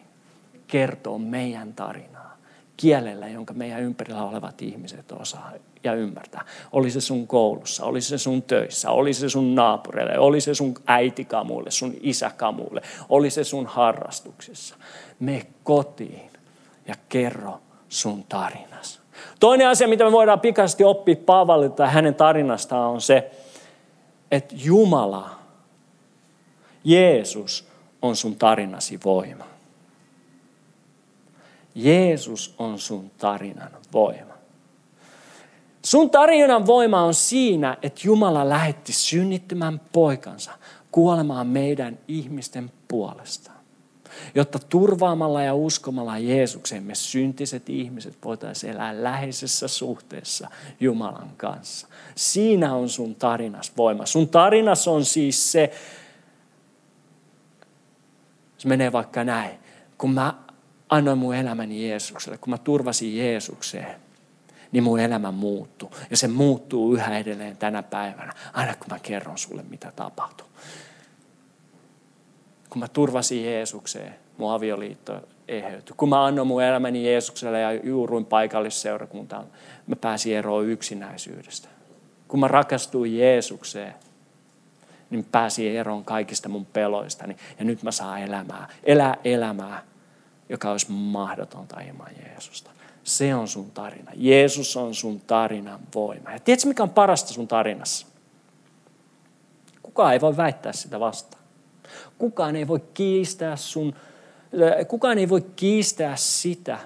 [0.67, 2.37] kertoo meidän tarinaa
[2.77, 5.51] kielellä, jonka meidän ympärillä olevat ihmiset osaa
[5.83, 6.45] ja ymmärtää.
[6.71, 10.73] Oli se sun koulussa, oli se sun töissä, oli se sun naapureille, oli se sun
[10.87, 14.75] äitikamuille, sun isäkamuille, oli se sun harrastuksessa.
[15.19, 16.31] Me kotiin
[16.87, 18.66] ja kerro sun tarinas.
[19.39, 23.31] Toinen asia, mitä me voidaan pikaisesti oppia Paavalilta ja hänen tarinastaan on se,
[24.31, 25.29] että Jumala,
[26.83, 27.67] Jeesus
[28.01, 29.43] on sun tarinasi voima.
[31.75, 34.33] Jeesus on sun tarinan voima.
[35.85, 40.51] Sun tarinan voima on siinä, että Jumala lähetti synnittymän poikansa
[40.91, 43.56] kuolemaan meidän ihmisten puolesta.
[44.35, 50.49] Jotta turvaamalla ja uskomalla Jeesukseen me syntiset ihmiset voitaisiin elää läheisessä suhteessa
[50.79, 51.87] Jumalan kanssa.
[52.15, 54.05] Siinä on sun tarinas voima.
[54.05, 55.71] Sun tarinas on siis se,
[58.57, 59.59] se menee vaikka näin,
[59.97, 60.33] kun mä
[60.89, 63.95] annoin mun elämäni Jeesukselle, kun mä turvasin Jeesukseen,
[64.71, 65.91] niin mun elämä muuttuu.
[66.09, 70.47] Ja se muuttuu yhä edelleen tänä päivänä, aina kun mä kerron sulle, mitä tapahtuu.
[72.77, 75.95] Kun mä turvasin Jeesukseen, mun avioliitto eheytyi.
[75.97, 79.45] Kun mä annoin mun elämäni Jeesukselle ja juuruin paikallisseurakuntaan,
[79.87, 81.69] mä pääsin eroon yksinäisyydestä.
[82.27, 83.93] Kun mä rakastuin Jeesukseen,
[85.09, 87.37] niin pääsin eroon kaikista mun peloistani.
[87.59, 89.83] Ja nyt mä saan elämää, elää elämää,
[90.49, 92.71] joka olisi mahdotonta ilman Jeesusta.
[93.03, 94.11] Se on sun tarina.
[94.15, 96.31] Jeesus on sun tarinan voima.
[96.31, 98.07] Ja tiedätkö, mikä on parasta sun tarinassa?
[99.83, 101.46] Kukaan ei voi väittää sitä vastaan.
[102.17, 103.95] Kukaan ei voi kiistää sun,
[104.87, 106.77] kukaan ei voi kiistää sitä,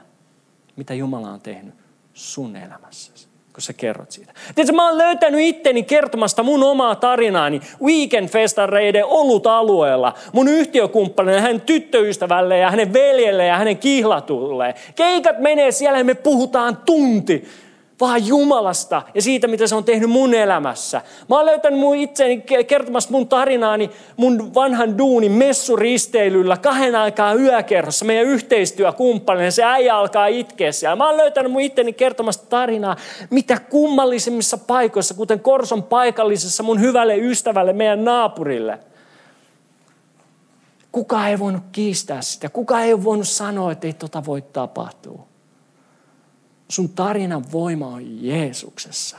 [0.75, 1.75] mitä Jumala on tehnyt
[2.13, 4.33] sun elämässäsi kun sä kerrot siitä.
[4.55, 10.13] Tiedätkö, mä oon löytänyt itteni kertomasta mun omaa tarinaani weekendfestareiden olut-alueella.
[10.33, 14.75] Mun yhtiökumppanille, hänen tyttöystävälle ja hänen veljelle ja hänen kihlatulle.
[14.95, 17.47] Keikat menee siellä ja me puhutaan tunti
[18.01, 21.01] vaan Jumalasta ja siitä, mitä se on tehnyt mun elämässä.
[21.29, 28.05] Mä oon löytänyt mun itseni kertomassa mun tarinaani mun vanhan duunin messuristeilyllä kahden aikaa yökerhossa
[28.05, 29.51] meidän yhteistyökumppanille.
[29.51, 30.95] Se äijä alkaa itkeä siellä.
[30.95, 32.95] Mä oon löytänyt mun itteni kertomasta tarinaa,
[33.29, 38.79] mitä kummallisimmissa paikoissa, kuten Korson paikallisessa mun hyvälle ystävälle, meidän naapurille.
[40.91, 42.49] Kuka ei voinut kiistää sitä.
[42.49, 45.30] Kuka ei voinut sanoa, että ei tota voi tapahtua.
[46.71, 49.17] Sun tarinan voima on Jeesuksessa.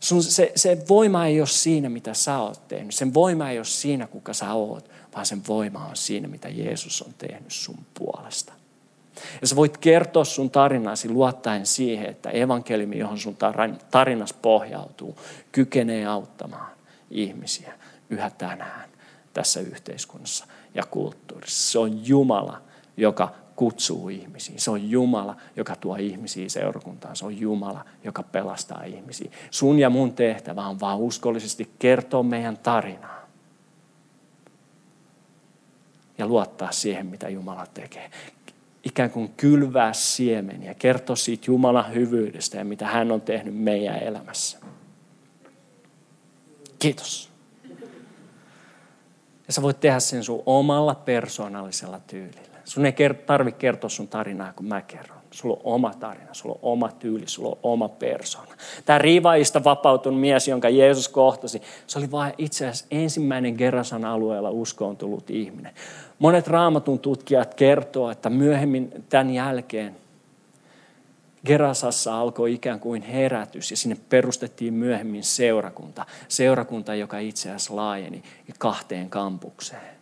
[0.00, 2.94] Sun, se, se voima ei ole siinä, mitä sä oot tehnyt.
[2.94, 7.02] Sen voima ei ole siinä, kuka sä oot, vaan sen voima on siinä, mitä Jeesus
[7.02, 8.52] on tehnyt sun puolesta.
[9.40, 13.36] Ja sä voit kertoa sun tarinasi luottaen siihen, että evankeliumi, johon sun
[13.90, 15.18] tarinas pohjautuu,
[15.52, 16.70] kykenee auttamaan
[17.10, 17.72] ihmisiä
[18.10, 18.90] yhä tänään
[19.32, 21.72] tässä yhteiskunnassa ja kulttuurissa.
[21.72, 22.62] Se on Jumala,
[22.96, 24.54] joka kutsuu ihmisiä.
[24.58, 27.16] Se on Jumala, joka tuo ihmisiä seurakuntaan.
[27.16, 29.30] Se on Jumala, joka pelastaa ihmisiä.
[29.50, 33.22] Sun ja mun tehtävä on vaan uskollisesti kertoa meidän tarinaa.
[36.18, 38.10] Ja luottaa siihen, mitä Jumala tekee.
[38.84, 44.58] Ikään kuin kylvää siemeniä, kertoa siitä Jumalan hyvyydestä ja mitä hän on tehnyt meidän elämässä.
[46.78, 47.30] Kiitos.
[49.46, 52.51] Ja sä voit tehdä sen sun omalla persoonallisella tyylillä.
[52.72, 52.94] Sun ei
[53.26, 55.18] tarvitse kertoa sun tarinaa, kun mä kerron.
[55.30, 58.52] Sulla on oma tarina, sulla on oma tyyli, sulla on oma persona.
[58.84, 64.50] Tämä riivaista vapautunut mies, jonka Jeesus kohtasi, se oli vain itse asiassa ensimmäinen Gerasan alueella
[64.50, 65.72] uskoon tullut ihminen.
[66.18, 69.96] Monet raamatun tutkijat kertoo, että myöhemmin tämän jälkeen
[71.46, 76.06] Gerasassa alkoi ikään kuin herätys ja sinne perustettiin myöhemmin seurakunta.
[76.28, 78.22] Seurakunta, joka itse asiassa laajeni
[78.58, 79.92] kahteen kampukseen.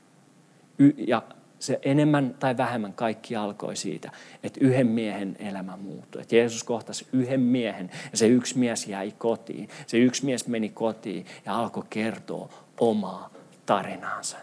[1.07, 1.23] Ja
[1.61, 4.11] se enemmän tai vähemmän kaikki alkoi siitä,
[4.43, 6.23] että yhden miehen elämä muuttui.
[6.23, 9.69] Että Jeesus kohtasi yhden miehen ja se yksi mies jäi kotiin.
[9.87, 12.49] Se yksi mies meni kotiin ja alkoi kertoa
[12.81, 13.31] omaa
[13.67, 14.37] tarinaansa.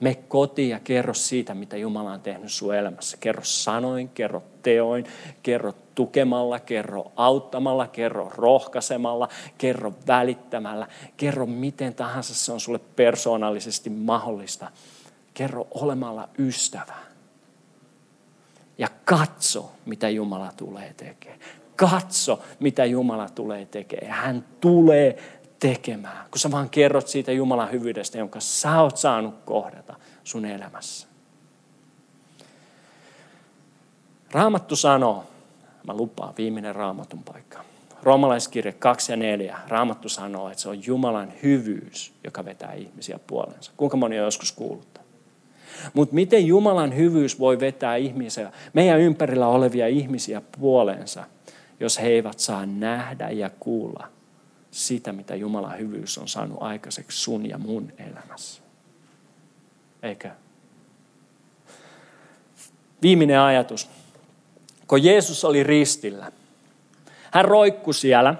[0.00, 3.16] Me kotiin ja kerro siitä, mitä Jumala on tehnyt sun elämässä.
[3.20, 5.04] Kerro sanoin, kerro teoin,
[5.42, 10.86] kerro tukemalla, kerro auttamalla, kerro rohkaisemalla, kerro välittämällä.
[11.16, 14.70] Kerro miten tahansa se on sulle persoonallisesti mahdollista.
[15.34, 16.94] Kerro olemalla ystävä.
[18.78, 21.40] Ja katso, mitä Jumala tulee tekemään.
[21.76, 24.12] Katso, mitä Jumala tulee tekemään.
[24.12, 25.22] Hän tulee
[25.58, 31.06] tekemään, kun sä vaan kerrot siitä Jumalan hyvyydestä, jonka sä oot saanut kohdata sun elämässä.
[34.32, 35.24] Raamattu sanoo,
[35.86, 37.64] mä lupaan, viimeinen raamatun paikka.
[38.02, 39.58] Roomalaiskirje 2 ja 4.
[39.68, 43.72] Raamattu sanoo, että se on Jumalan hyvyys, joka vetää ihmisiä puolensa.
[43.76, 44.89] Kuinka moni on joskus kuullut
[45.94, 51.24] Mutta miten Jumalan hyvyys voi vetää ihmisiä, meidän ympärillä olevia ihmisiä puolensa,
[51.80, 54.08] jos he eivät saa nähdä ja kuulla
[54.70, 58.62] sitä, mitä Jumalan hyvyys on saanut aikaiseksi sun ja mun elämässä.
[60.02, 60.30] Eikö?
[63.02, 63.90] Viimeinen ajatus.
[64.86, 66.32] Kun Jeesus oli ristillä,
[67.30, 68.34] hän roikkui siellä.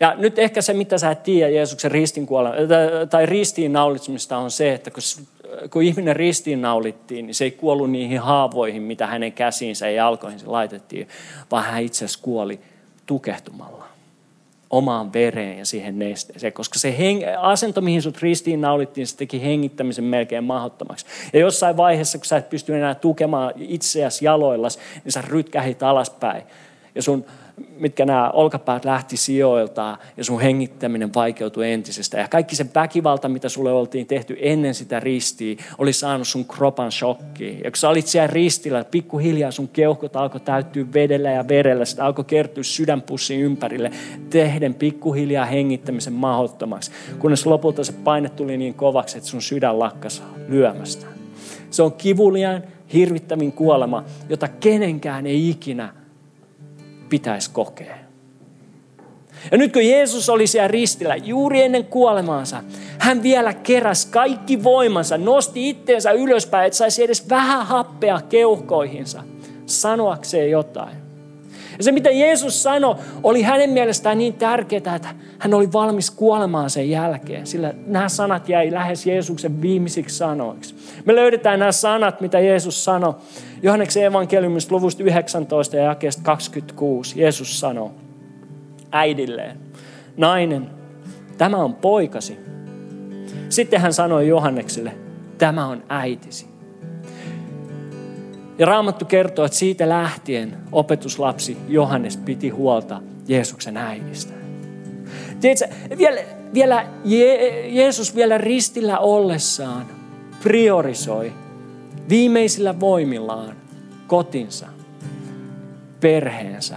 [0.00, 2.28] Ja nyt ehkä se, mitä sä et tiedä Jeesuksen ristin
[3.10, 5.02] tai ristiin naulitsemista on se, että kun,
[5.70, 10.52] kun ihminen ristiin naulittiin, niin se ei kuollut niihin haavoihin, mitä hänen käsiinsä ja jalkoihinsa
[10.52, 11.08] laitettiin,
[11.50, 12.60] vaan hän itse asiassa kuoli
[13.06, 13.92] tukehtumalla
[14.70, 19.42] omaan vereen ja siihen nesteeseen, koska se heng- asento, mihin sut ristiin naulittiin, se teki
[19.42, 21.06] hengittämisen melkein mahdottomaksi.
[21.32, 26.42] Ja jossain vaiheessa, kun sä et pysty enää tukemaan itseäsi jaloillas, niin sä rytkähit alaspäin.
[26.94, 27.24] Ja sun
[27.78, 32.18] mitkä nämä olkapäät lähti sijoiltaan ja sun hengittäminen vaikeutui entisestä.
[32.18, 36.92] Ja kaikki se väkivalta, mitä sulle oltiin tehty ennen sitä ristiä, oli saanut sun kropan
[36.92, 37.60] shokkiin.
[37.64, 42.04] Ja kun sä olit siellä ristillä, pikkuhiljaa sun keuhkot alkoi täyttyä vedellä ja verellä, sitä
[42.04, 43.90] alkoi kertyä sydänpussin ympärille,
[44.30, 46.90] tehden pikkuhiljaa hengittämisen mahdottomaksi.
[47.18, 51.06] Kunnes lopulta se paine tuli niin kovaksi, että sun sydän lakkas lyömästä.
[51.70, 52.62] Se on kivuliaan,
[52.92, 56.01] hirvittävin kuolema, jota kenenkään ei ikinä
[57.12, 57.96] pitäisi kokea.
[59.50, 62.62] Ja nyt kun Jeesus oli siellä ristillä juuri ennen kuolemaansa,
[62.98, 69.22] hän vielä keräsi kaikki voimansa, nosti itteensä ylöspäin, että saisi edes vähän happea keuhkoihinsa
[69.66, 71.01] sanoakseen jotain.
[71.78, 76.70] Ja se, mitä Jeesus sanoi, oli hänen mielestään niin tärkeää, että hän oli valmis kuolemaan
[76.70, 77.46] sen jälkeen.
[77.46, 80.74] Sillä nämä sanat jäi lähes Jeesuksen viimeisiksi sanoiksi.
[81.04, 83.14] Me löydetään nämä sanat, mitä Jeesus sanoi.
[83.62, 87.20] Johanneksen evankeliumista luvusta 19 ja jakeesta 26.
[87.20, 87.90] Jeesus sanoi
[88.92, 89.56] äidilleen,
[90.16, 90.70] nainen,
[91.38, 92.38] tämä on poikasi.
[93.48, 94.92] Sitten hän sanoi Johannekselle,
[95.38, 96.51] tämä on äitisi.
[98.58, 104.32] Ja Raamattu kertoo, että siitä lähtien opetuslapsi Johannes piti huolta Jeesuksen äidistä.
[105.40, 105.66] Tiedätkö,
[105.98, 106.20] vielä,
[106.54, 109.86] vielä Je- Jeesus vielä ristillä ollessaan
[110.42, 111.32] priorisoi
[112.08, 113.56] viimeisillä voimillaan
[114.06, 114.66] kotinsa,
[116.00, 116.76] perheensä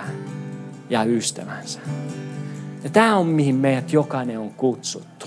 [0.89, 1.79] ja ystävänsä.
[2.83, 5.25] Ja tämä on mihin meidät jokainen on kutsuttu.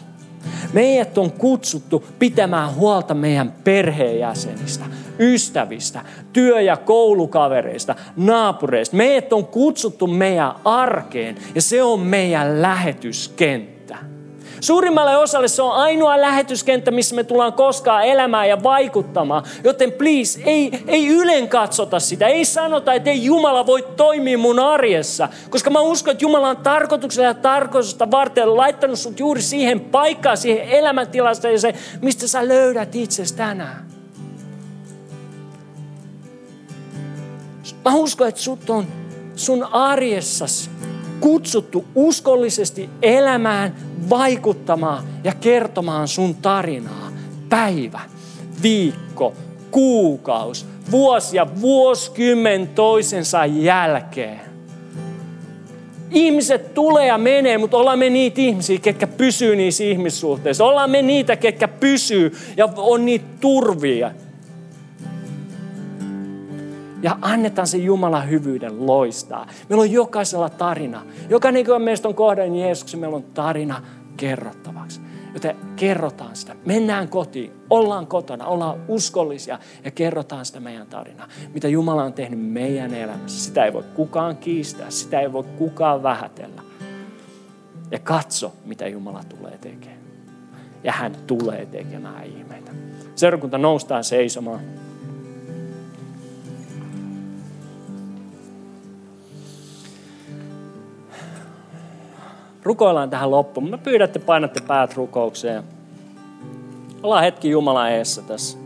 [0.72, 4.84] Meidät on kutsuttu pitämään huolta meidän perheenjäsenistä,
[5.20, 6.00] ystävistä,
[6.32, 8.96] työ- ja koulukavereista, naapureista.
[8.96, 13.78] Meidät on kutsuttu meidän arkeen ja se on meidän lähetyskenttä.
[14.60, 19.42] Suurimmalle osalle se on ainoa lähetyskenttä, missä me tullaan koskaan elämään ja vaikuttamaan.
[19.64, 22.26] Joten please, ei, ei ylen katsota sitä.
[22.26, 25.28] Ei sanota, että ei Jumala voi toimia mun arjessa.
[25.50, 30.36] Koska mä uskon, että Jumala on tarkoituksella ja tarkoitusta varten laittanut sut juuri siihen paikkaan,
[30.36, 30.68] siihen
[31.56, 33.97] se, mistä sä löydät itsestä tänään.
[37.84, 38.86] Mä uskon, että sut on
[39.36, 40.70] sun arjessasi
[41.20, 43.74] kutsuttu uskollisesti elämään,
[44.10, 47.12] vaikuttamaan ja kertomaan sun tarinaa.
[47.48, 48.00] Päivä,
[48.62, 49.32] viikko,
[49.70, 54.40] kuukaus, vuosi ja vuosikymmen toisensa jälkeen.
[56.10, 60.64] Ihmiset tulee ja menee, mutta ollaan me niitä ihmisiä, ketkä pysyy niissä ihmissuhteissa.
[60.64, 64.10] Ollaan me niitä, ketkä pysyy ja on niitä turvia
[67.02, 69.46] ja annetaan se Jumalan hyvyyden loistaa.
[69.68, 71.02] Meillä on jokaisella tarina.
[71.28, 73.82] Jokainen, joka meistä on kohdannut Jeesuksen, meillä on tarina
[74.16, 75.00] kerrottavaksi.
[75.34, 76.56] Joten kerrotaan sitä.
[76.66, 81.28] Mennään kotiin, ollaan kotona, ollaan uskollisia ja kerrotaan sitä meidän tarinaa.
[81.54, 83.44] Mitä Jumala on tehnyt meidän elämässä.
[83.44, 86.62] Sitä ei voi kukaan kiistää, sitä ei voi kukaan vähätellä.
[87.90, 89.98] Ja katso, mitä Jumala tulee tekemään.
[90.84, 92.72] Ja hän tulee tekemään ihmeitä.
[93.14, 94.60] Seurakunta noustaan seisomaan.
[102.68, 103.70] Rukoillaan tähän loppuun.
[103.70, 105.62] Mä pyydän, että painatte päät rukoukseen.
[107.02, 108.58] Ollaan hetki Jumalan eessä tässä.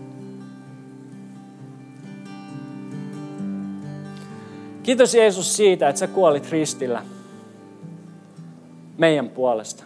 [4.82, 7.02] Kiitos Jeesus siitä, että sä kuolit ristillä
[8.98, 9.84] meidän puolesta.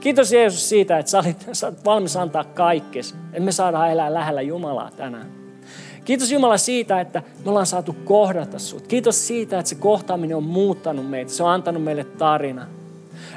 [0.00, 4.14] Kiitos Jeesus siitä, että sä olit, sä olit valmis antaa kaikkes, että me saadaan elää
[4.14, 5.45] lähellä Jumalaa tänään.
[6.06, 8.86] Kiitos Jumala siitä, että me ollaan saatu kohdata sut.
[8.86, 11.32] Kiitos siitä, että se kohtaaminen on muuttanut meitä.
[11.32, 12.66] Se on antanut meille tarina.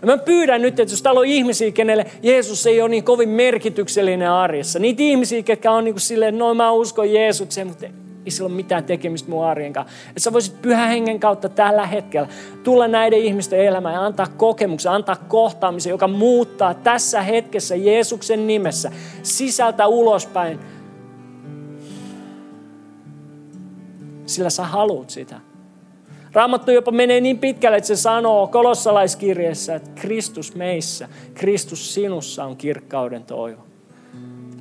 [0.01, 3.30] Ja mä pyydän nyt, että jos täällä on ihmisiä, kenelle Jeesus ei ole niin kovin
[3.30, 4.80] merkityksellinen arjessa.
[4.80, 8.55] Niitä ihmisiä, ketkä on niin kuin silleen, no mä uskon Jeesukseen, mutta ei sillä ole
[8.55, 9.93] mitään tekemistä mun arjen kanssa.
[10.09, 12.28] Että sä voisit pyhän hengen kautta tällä hetkellä
[12.63, 18.91] tulla näiden ihmisten elämään ja antaa kokemuksen, antaa kohtaamisen, joka muuttaa tässä hetkessä Jeesuksen nimessä
[19.24, 20.59] sisältä ulospäin.
[24.30, 25.39] Sillä sä haluat sitä.
[26.34, 32.57] Raamattu jopa menee niin pitkälle, että se sanoo kolossalaiskirjeessä, että Kristus meissä, Kristus sinussa on
[32.57, 33.68] kirkkauden toivo.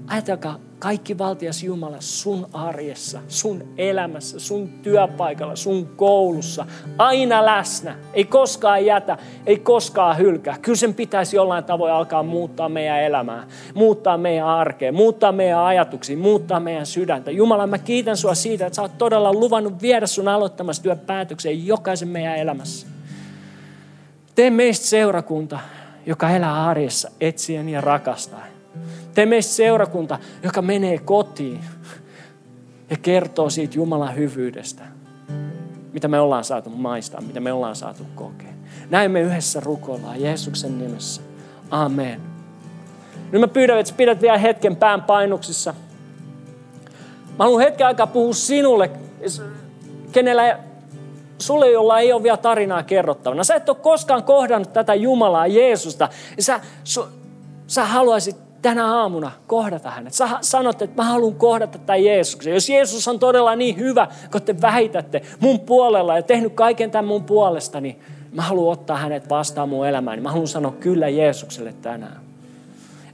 [0.09, 6.67] Ajatelkaa, kaikki valtias Jumala sun arjessa, sun elämässä, sun työpaikalla, sun koulussa,
[6.99, 10.59] aina läsnä, ei koskaan jätä, ei koskaan hylkää.
[10.63, 16.17] Kyllä sen pitäisi jollain tavoin alkaa muuttaa meidän elämää, muuttaa meidän arkea, muuttaa meidän ajatuksia,
[16.17, 17.31] muuttaa meidän sydäntä.
[17.31, 21.67] Jumala, mä kiitän sua siitä, että sä oot todella luvannut viedä sun aloittamassa työn päätökseen
[21.67, 22.87] jokaisen meidän elämässä.
[24.35, 25.59] Tee meistä seurakunta,
[26.07, 28.58] joka elää arjessa etsien ja rakastaen.
[29.15, 31.61] Tee meistä seurakunta, joka menee kotiin
[32.91, 34.83] ja kertoo siitä Jumalan hyvyydestä,
[35.93, 38.49] mitä me ollaan saatu maistaa, mitä me ollaan saatu kokea.
[38.91, 41.23] Näin me yhdessä rukoillaan Jeesuksen nimessä.
[41.71, 42.21] Amen.
[43.33, 45.75] Nyt mä pyydän, että pidät vielä hetken pään painuksissa.
[47.39, 48.91] Mä haluan hetken aikaa puhua sinulle,
[50.13, 50.59] kenellä
[51.39, 53.45] sulle, jolla ei ole vielä tarinaa kerrottavana.
[53.45, 56.09] Sä et ole koskaan kohdannut tätä Jumalaa, Jeesusta.
[56.37, 57.05] Ja sä, su,
[57.67, 58.37] sä haluaisit
[58.69, 60.15] tänä aamuna kohdata hänet.
[60.15, 62.55] Sä sanot, että mä haluan kohdata tämän Jeesuksen.
[62.55, 67.05] Jos Jeesus on todella niin hyvä, kun te väitätte mun puolella ja tehnyt kaiken tämän
[67.05, 68.01] mun puolesta, niin
[68.33, 70.23] mä haluan ottaa hänet vastaan mun elämään.
[70.23, 72.21] Mä haluan sanoa kyllä Jeesukselle tänään.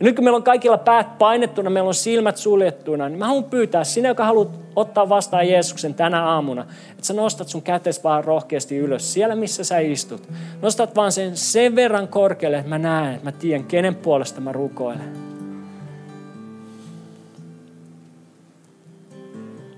[0.00, 3.44] Ja nyt kun meillä on kaikilla päät painettuna, meillä on silmät suljettuna, niin mä haluan
[3.44, 8.24] pyytää sinä, joka haluat ottaa vastaan Jeesuksen tänä aamuna, että sä nostat sun kätes vaan
[8.24, 10.28] rohkeasti ylös siellä, missä sä istut.
[10.62, 14.52] Nostat vaan sen sen verran korkealle, että mä näen, että mä tiedän, kenen puolesta mä
[14.52, 15.23] rukoilen.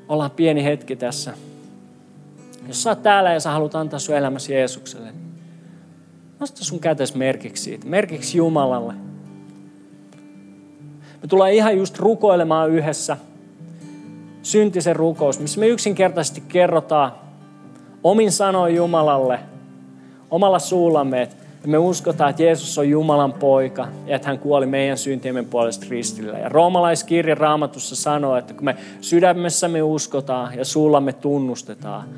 [0.09, 1.35] Ollaan pieni hetki tässä.
[2.69, 5.09] Jos sä oot täällä ja sä haluat antaa sun elämäsi Jeesukselle,
[6.41, 8.93] nosta sun kätes merkiksi siitä, merkiksi Jumalalle.
[11.23, 13.17] Me tullaan ihan just rukoilemaan yhdessä
[14.43, 17.13] syntisen rukous, missä me yksinkertaisesti kerrotaan
[18.05, 19.41] omin sanoin Jumalalle,
[20.31, 24.67] omalla suullamme, että ja me uskotaan, että Jeesus on Jumalan poika ja että hän kuoli
[24.67, 26.39] meidän syntiemme puolesta ristillä.
[26.39, 32.09] Ja roomalaiskirja raamatussa sanoo, että kun me sydämessämme uskotaan ja suullamme tunnustetaan,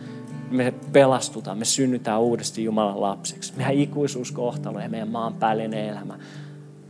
[0.50, 3.52] me pelastutaan, me synnytään uudesti Jumalan lapseksi.
[3.56, 6.18] Meidän ikuisuuskohtalo ja meidän maan päällinen elämä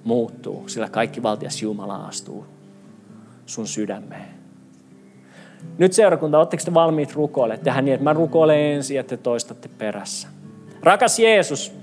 [0.05, 2.47] muuttuu, sillä kaikki valtias Jumala astuu
[3.47, 4.29] sun sydämeen.
[5.79, 7.57] Nyt seurakunta, oletteko te valmiit rukoille?
[7.57, 10.29] Tehdään niin, että mä rukoilen ensin ja te toistatte perässä.
[10.83, 11.79] Rakas Jeesus,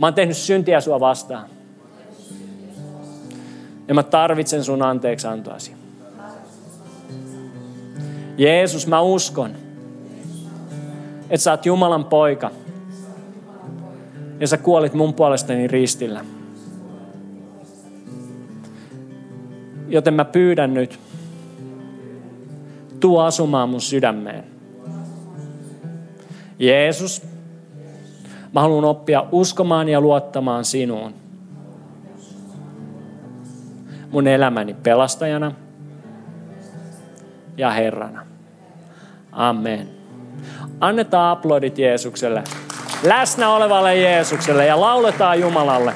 [0.00, 1.46] Mä oon tehnyt syntiä sua vastaan.
[3.88, 5.72] Ja mä tarvitsen sun anteeksi antoasi.
[8.38, 9.50] Jeesus, mä uskon,
[11.22, 12.50] että sä oot Jumalan poika.
[14.40, 16.24] Ja sä kuolit mun puolestani ristillä.
[19.88, 21.00] Joten mä pyydän nyt,
[23.00, 24.44] tuu asumaan mun sydämeen.
[26.58, 27.29] Jeesus,
[28.52, 31.14] Mä haluan oppia uskomaan ja luottamaan sinuun.
[34.10, 35.52] Mun elämäni pelastajana
[37.56, 38.26] ja Herrana.
[39.32, 39.88] Amen.
[40.80, 42.44] Annetaan aplodit Jeesukselle,
[43.02, 45.92] läsnä olevalle Jeesukselle ja lauletaan Jumalalle.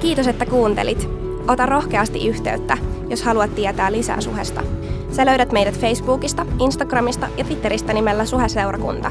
[0.00, 1.08] Kiitos, että kuuntelit.
[1.48, 4.62] Ota rohkeasti yhteyttä, jos haluat tietää lisää suhesta.
[5.10, 9.10] Sä löydät meidät Facebookista, Instagramista ja Twitteristä nimellä Suheseurakunta.